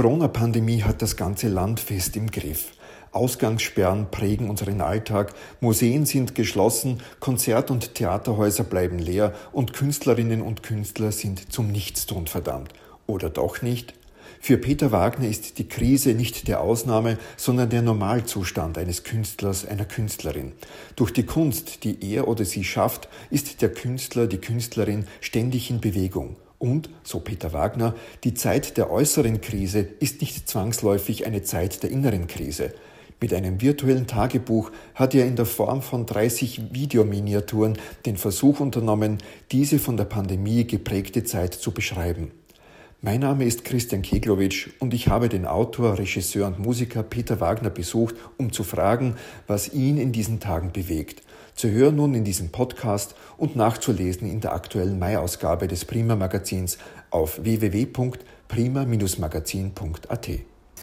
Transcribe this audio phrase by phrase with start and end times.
[0.00, 2.68] Corona-Pandemie hat das ganze Land fest im Griff.
[3.10, 10.62] Ausgangssperren prägen unseren Alltag, Museen sind geschlossen, Konzert- und Theaterhäuser bleiben leer und Künstlerinnen und
[10.62, 12.74] Künstler sind zum Nichtstun verdammt.
[13.08, 13.92] Oder doch nicht?
[14.38, 19.84] Für Peter Wagner ist die Krise nicht der Ausnahme, sondern der Normalzustand eines Künstlers, einer
[19.84, 20.52] Künstlerin.
[20.94, 25.80] Durch die Kunst, die er oder sie schafft, ist der Künstler, die Künstlerin ständig in
[25.80, 26.36] Bewegung.
[26.58, 27.94] Und, so Peter Wagner,
[28.24, 32.72] die Zeit der äußeren Krise ist nicht zwangsläufig eine Zeit der inneren Krise.
[33.20, 37.76] Mit einem virtuellen Tagebuch hat er in der Form von 30 Videominiaturen
[38.06, 39.18] den Versuch unternommen,
[39.50, 42.30] diese von der Pandemie geprägte Zeit zu beschreiben.
[43.00, 47.70] Mein Name ist Christian Keglowitsch und ich habe den Autor, Regisseur und Musiker Peter Wagner
[47.70, 49.14] besucht, um zu fragen,
[49.46, 51.22] was ihn in diesen Tagen bewegt.
[51.58, 56.78] Zu hören nun in diesem Podcast und nachzulesen in der aktuellen Mai-Ausgabe des Prima Magazins
[57.10, 60.28] auf www.prima-magazin.at.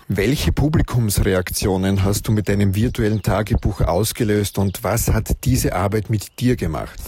[0.10, 6.42] Welche Publikumsreaktionen hast du mit deinem virtuellen Tagebuch ausgelöst und was hat diese Arbeit mit
[6.42, 7.00] dir gemacht?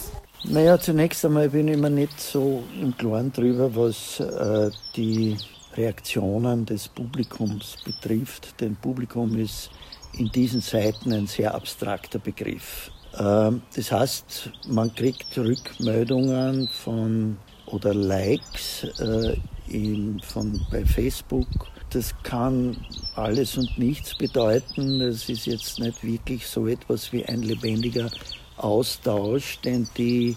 [0.46, 5.36] Naja, zunächst einmal bin ich mir nicht so im Klaren drüber, was äh, die
[5.76, 8.62] Reaktionen des Publikums betrifft.
[8.62, 9.72] Denn Publikum ist
[10.14, 12.92] in diesen Zeiten ein sehr abstrakter Begriff.
[13.18, 19.36] Äh, das heißt, man kriegt Rückmeldungen von oder Likes äh,
[19.68, 21.48] in, von, bei Facebook
[21.90, 22.78] das kann
[23.16, 25.00] alles und nichts bedeuten.
[25.00, 28.10] Das ist jetzt nicht wirklich so etwas wie ein lebendiger
[28.58, 30.36] Austausch, den die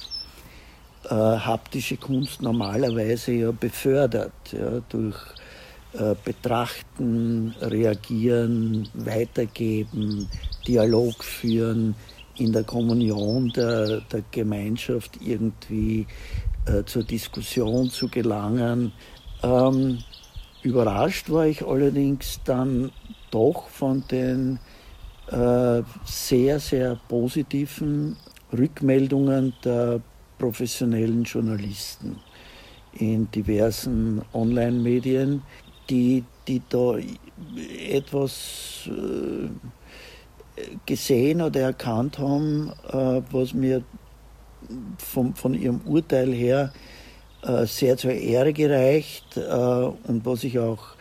[1.04, 5.16] äh, haptische Kunst normalerweise ja befördert, ja, durch
[5.94, 10.28] äh, Betrachten, Reagieren, Weitergeben,
[10.66, 11.96] Dialog führen,
[12.40, 16.06] in der Kommunion der, der Gemeinschaft irgendwie
[16.66, 18.92] äh, zur Diskussion zu gelangen.
[19.42, 19.98] Ähm,
[20.62, 22.90] Überrascht war ich allerdings dann
[23.30, 24.58] doch von den
[25.28, 28.16] äh, sehr, sehr positiven
[28.52, 30.00] Rückmeldungen der
[30.38, 32.16] professionellen Journalisten
[32.92, 35.42] in diversen Online-Medien,
[35.88, 36.96] die, die da
[37.88, 39.48] etwas äh,
[40.86, 43.82] gesehen oder erkannt haben, äh, was mir
[44.98, 46.72] vom, von ihrem Urteil her
[47.42, 50.96] äh, sehr zur Ehre gereicht äh, und was ich auch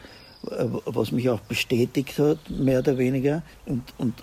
[0.86, 3.44] was mich auch bestätigt hat, mehr oder weniger.
[3.66, 4.14] Und, und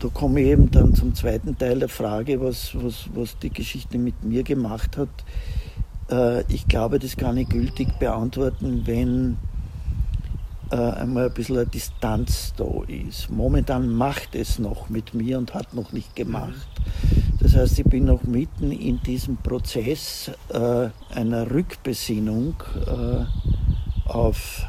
[0.00, 3.96] da komme ich eben dann zum zweiten Teil der Frage, was, was, was die Geschichte
[3.96, 6.44] mit mir gemacht hat.
[6.48, 9.36] Ich glaube, das kann ich gültig beantworten, wenn
[10.76, 13.30] einmal ein bisschen eine Distanz da ist.
[13.30, 16.68] Momentan macht es noch mit mir und hat noch nicht gemacht.
[17.40, 22.54] Das heißt, ich bin noch mitten in diesem Prozess äh, einer Rückbesinnung
[22.86, 24.66] äh, auf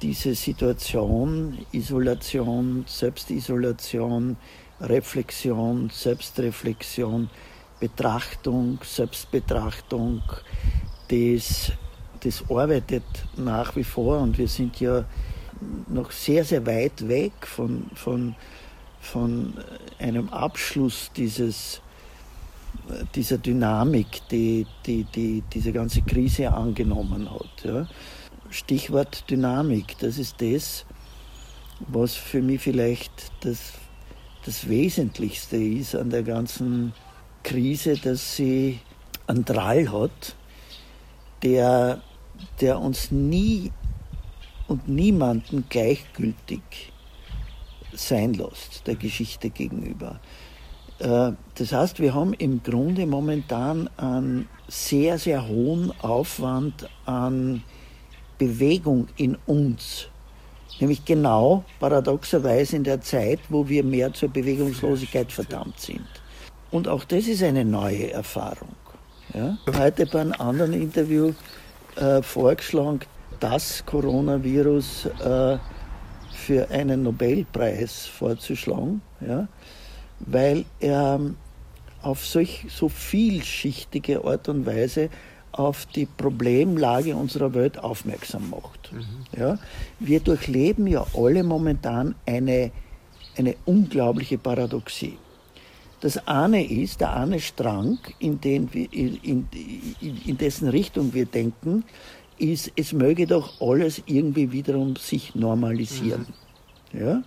[0.00, 4.36] diese Situation, Isolation, Selbstisolation,
[4.80, 7.30] Reflexion, Selbstreflexion,
[7.80, 10.22] Betrachtung, Selbstbetrachtung,
[11.08, 11.72] das,
[12.20, 13.04] das arbeitet
[13.36, 15.04] nach wie vor und wir sind ja
[15.88, 18.34] noch sehr, sehr weit weg von, von,
[19.00, 19.54] von
[19.98, 21.80] einem Abschluss dieses
[23.14, 27.64] dieser Dynamik, die, die, die diese ganze Krise angenommen hat.
[27.64, 27.86] Ja.
[28.50, 30.84] Stichwort Dynamik, das ist das,
[31.88, 33.72] was für mich vielleicht das,
[34.44, 36.92] das Wesentlichste ist an der ganzen
[37.42, 38.80] Krise, dass sie
[39.26, 40.36] einen Drall hat,
[41.42, 42.00] der,
[42.60, 43.72] der uns nie
[44.68, 46.92] und niemanden gleichgültig
[47.92, 50.20] sein lässt, der Geschichte gegenüber.
[50.98, 57.62] Äh, das heißt, wir haben im Grunde momentan einen sehr, sehr hohen Aufwand an
[58.38, 60.08] Bewegung in uns.
[60.80, 66.06] Nämlich genau paradoxerweise in der Zeit, wo wir mehr zur Bewegungslosigkeit verdammt sind.
[66.72, 68.74] Und auch das ist eine neue Erfahrung.
[69.32, 69.56] Ja?
[69.78, 71.32] Heute bei einem anderen Interview
[71.94, 73.00] äh, vorgeschlagen,
[73.40, 75.58] das Coronavirus äh,
[76.32, 79.00] für einen Nobelpreis vorzuschlagen.
[79.20, 79.48] Ja?
[80.20, 81.20] weil er
[82.02, 85.08] auf solch so vielschichtige Art und Weise
[85.52, 88.92] auf die Problemlage unserer Welt aufmerksam macht.
[88.92, 89.38] Mhm.
[89.38, 89.58] Ja,
[90.00, 92.72] wir durchleben ja alle momentan eine,
[93.36, 95.16] eine unglaubliche Paradoxie.
[96.00, 101.24] Das eine ist, der eine Strang, in, den wir, in, in, in dessen Richtung wir
[101.24, 101.84] denken,
[102.38, 106.26] ist, es möge doch alles irgendwie wiederum sich normalisieren.
[106.92, 107.00] Mhm.
[107.00, 107.22] Ja?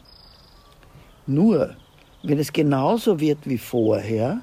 [1.25, 1.75] Nur,
[2.23, 4.41] wenn es genauso wird wie vorher,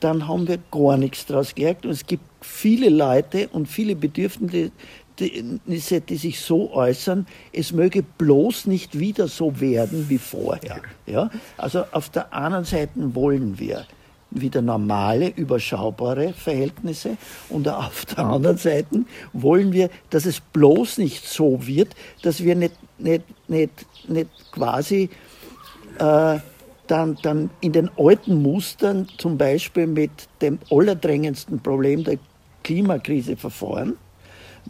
[0.00, 1.84] dann haben wir gar nichts daraus gelernt.
[1.84, 4.70] Und es gibt viele Leute und viele Bedürftige,
[5.18, 10.80] Bedürfnisse, die sich so äußern, es möge bloß nicht wieder so werden wie vorher.
[11.06, 11.30] Ja?
[11.56, 13.86] Also auf der anderen Seite wollen wir
[14.30, 17.16] wieder normale, überschaubare Verhältnisse.
[17.48, 22.54] Und auf der anderen Seite wollen wir, dass es bloß nicht so wird, dass wir
[22.54, 25.08] nicht, nicht, nicht, nicht quasi
[25.98, 26.38] äh,
[26.86, 30.10] dann, dann in den alten Mustern zum Beispiel mit
[30.40, 32.18] dem allerdrängendsten Problem der
[32.64, 33.96] Klimakrise verfahren,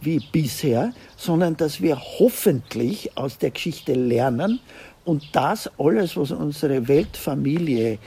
[0.01, 4.59] wie bisher, sondern dass wir hoffentlich aus der Geschichte lernen
[5.05, 7.97] und das alles, was unsere Weltfamilie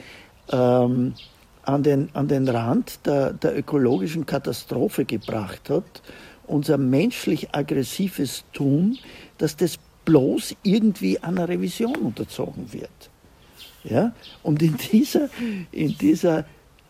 [0.51, 1.13] ähm,
[1.63, 6.01] an, den, an den Rand der, der ökologischen Katastrophe gebracht hat,
[6.47, 8.97] unser menschlich aggressives Tun,
[9.37, 13.09] dass das bloß irgendwie einer Revision unterzogen wird.
[13.83, 14.13] Ja?
[14.41, 15.29] Und in dieser,
[15.71, 16.45] in dieser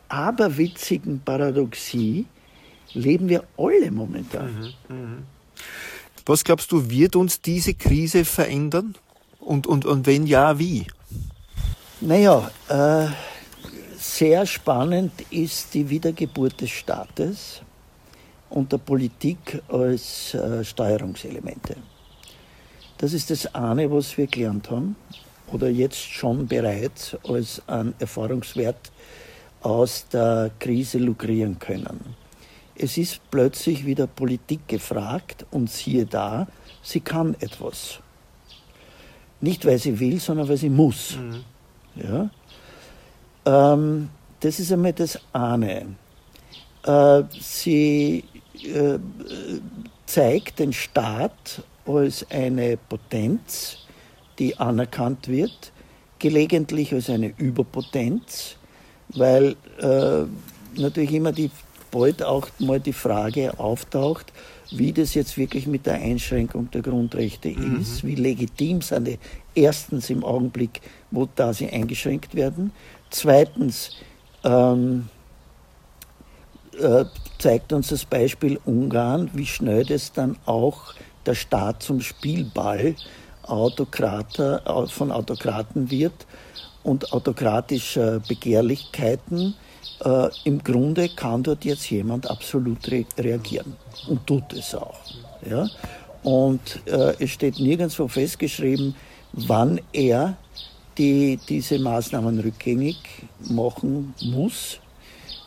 [0.10, 2.26] aberwitzigen Paradoxie
[2.94, 4.74] leben wir alle momentan.
[4.90, 5.18] Mhm, mh.
[6.26, 8.96] Was glaubst du, wird uns diese Krise verändern?
[9.40, 10.88] Und, und, und wenn ja, wie?
[12.00, 13.08] Naja, äh,
[14.04, 17.62] sehr spannend ist die Wiedergeburt des Staates
[18.50, 21.78] und der Politik als äh, Steuerungselemente.
[22.98, 24.98] Das ist das eine, was wir gelernt haben
[25.52, 28.92] oder jetzt schon bereits als ein Erfahrungswert
[29.62, 32.16] aus der Krise lukrieren können.
[32.76, 36.48] Es ist plötzlich wieder Politik gefragt und siehe da,
[36.82, 38.00] sie kann etwas.
[39.40, 41.16] Nicht weil sie will, sondern weil sie muss.
[41.16, 41.44] Mhm.
[41.96, 42.30] Ja?
[43.46, 44.10] Ähm,
[44.40, 45.96] das ist einmal das eine.
[46.86, 48.24] Äh, sie
[48.64, 49.00] äh,
[50.06, 53.78] zeigt den Staat als eine Potenz,
[54.40, 55.72] die anerkannt wird,
[56.20, 58.56] gelegentlich als eine Überpotenz,
[59.10, 60.26] weil äh,
[60.80, 61.52] natürlich immer die,
[61.92, 64.34] bald auch mal die Frage auftaucht,
[64.72, 67.82] wie das jetzt wirklich mit der Einschränkung der Grundrechte mhm.
[67.82, 69.20] ist, wie legitim sind die
[69.56, 70.82] erstens im Augenblick,
[71.12, 72.72] wo da sie eingeschränkt werden,
[73.14, 73.92] zweitens
[74.44, 75.10] ähm,
[76.80, 77.06] äh,
[77.40, 80.94] zeigt uns das Beispiel Ungarn, wie schnell das dann auch
[81.26, 82.96] der Staat zum Spielball
[83.44, 86.26] Autokrater, von Autokraten wird
[86.84, 89.56] und autokratischer Begehrlichkeiten.
[90.04, 93.76] Äh, Im Grunde kann dort jetzt jemand absolut re reagieren
[94.08, 95.00] und tut es auch.
[95.50, 95.68] Ja?
[96.24, 98.96] Und äh, es steht nirgendwo festgeschrieben,
[99.34, 100.38] wann er
[100.98, 102.98] die diese Maßnahmen rückgängig
[103.50, 104.80] machen muss,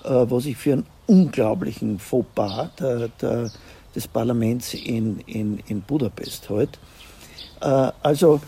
[0.05, 3.51] äh, was ich für einen unglaublichen Fauxpas der, der,
[3.95, 6.79] des Parlaments in, in, in Budapest halte.
[7.61, 8.41] Äh, also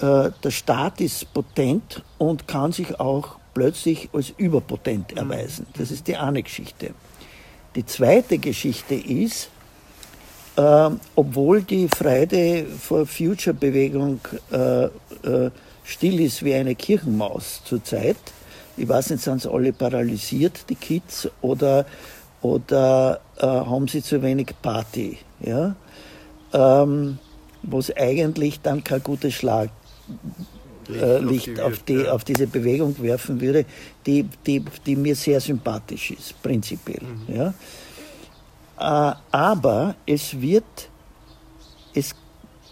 [0.00, 5.66] äh, der Staat ist potent und kann sich auch plötzlich als überpotent erweisen.
[5.78, 6.90] Das ist die eine Geschichte.
[7.74, 9.50] Die zweite Geschichte ist,
[10.56, 14.20] äh, obwohl die Friday for Future Bewegung
[14.50, 15.50] äh, äh,
[15.86, 18.16] still ist wie eine Kirchenmaus zurzeit,
[18.76, 21.86] ich weiß nicht, sind sie alle paralysiert, die Kids, oder,
[22.42, 25.18] oder äh, haben sie zu wenig Party?
[25.40, 25.74] Ja?
[26.52, 27.18] Ähm,
[27.62, 29.70] was eigentlich dann kein gutes Schlaglicht
[30.88, 33.64] äh, auf, die, auf, diese Bewegung werfen würde,
[34.04, 37.02] die, die, die mir sehr sympathisch ist, prinzipiell.
[37.02, 37.34] Mhm.
[37.34, 37.54] Ja?
[38.78, 40.90] Äh, aber es wird,
[41.94, 42.14] es,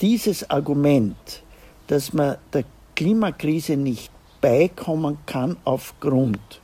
[0.00, 1.42] dieses Argument,
[1.86, 4.10] dass man der Klimakrise nicht
[4.40, 6.60] beikommen kann aufgrund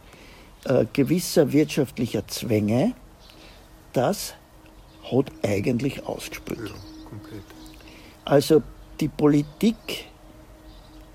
[0.64, 2.94] äh, gewisser wirtschaftlicher Zwänge,
[3.92, 4.34] das
[5.10, 6.68] hat eigentlich ausgespült.
[6.68, 6.74] Ja,
[8.24, 8.62] also
[9.00, 10.06] die Politik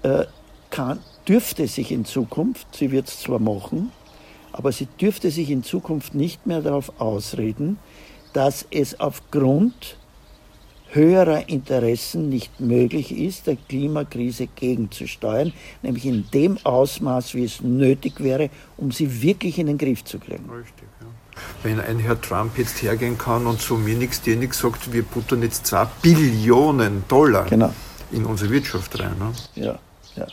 [0.02, 0.26] äh,
[0.70, 3.92] kann, dürfte sich in Zukunft, sie wird es zwar machen,
[4.52, 7.78] aber sie dürfte sich in Zukunft nicht mehr darauf ausreden,
[8.34, 9.98] dass es aufgrund
[10.96, 18.24] höherer Interessen nicht möglich ist, der Klimakrise gegenzusteuern, nämlich in dem Ausmaß, wie es nötig
[18.24, 20.50] wäre, um sie wirklich in den Griff zu kriegen.
[20.50, 21.08] Richtig, ja.
[21.64, 25.04] Wenn ein Herr Trump jetzt hergehen kann und so mir nichts, dir nichts sagt, wir
[25.04, 27.74] buttern jetzt zwei Billionen Dollar genau.
[28.12, 29.16] in unsere Wirtschaft rein.
[29.20, 29.34] Ne?
[29.56, 29.80] Ja,
[30.16, 30.28] ja.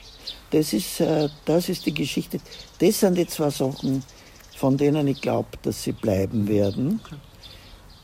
[0.51, 2.39] Das ist, äh, das ist die Geschichte.
[2.79, 4.05] Das sind die zwei Sachen,
[4.57, 7.01] von denen ich glaube, dass sie bleiben werden.
[7.05, 7.17] Okay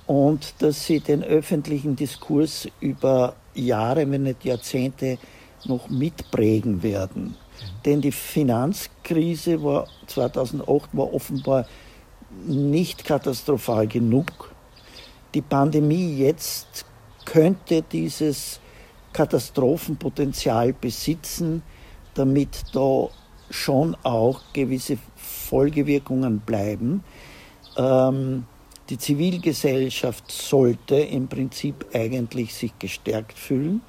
[0.09, 5.19] und dass sie den öffentlichen Diskurs über Jahre, wenn nicht Jahrzehnte
[5.67, 7.37] noch mitprägen werden.
[7.85, 11.67] Denn die Finanzkrise war 2008 war offenbar
[12.47, 14.55] nicht katastrophal genug.
[15.35, 16.87] Die Pandemie jetzt
[17.27, 18.61] könnte dieses
[19.13, 21.63] Katastrophenpotenzial besitzen,
[22.15, 23.09] damit da
[23.51, 27.05] schon auch gewisse Folgewirkungen bleiben.
[27.77, 28.47] Ähm,
[28.91, 33.83] Die Zivilgesellschaft sollte im Prinzip eigentlich sich gestärkt fühlen.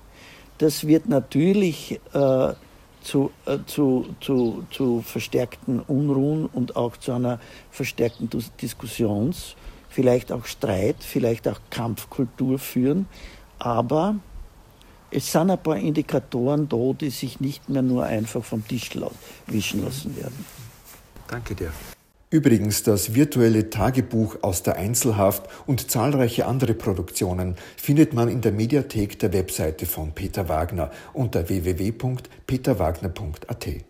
[0.58, 2.54] Das wird natürlich äh,
[3.02, 7.40] zu, äh, zu, zu, zu verstärkten Unruhen und auch zu einer
[7.72, 8.30] verstärkten
[8.62, 9.56] Diskussions,
[9.88, 13.08] vielleicht auch Streit, vielleicht auch Kampfkultur führen.
[13.58, 14.16] Aber
[15.12, 18.92] es sind ein paar Indikatoren da, die sich nicht mehr nur einfach vom Tisch
[19.48, 20.46] wischen lassen werden.
[21.28, 21.72] Danke dir.
[22.32, 28.52] Übrigens, das virtuelle Tagebuch aus der Einzelhaft und zahlreiche andere Produktionen findet man in der
[28.52, 33.89] Mediathek der Webseite von Peter Wagner unter www.peterwagner.at.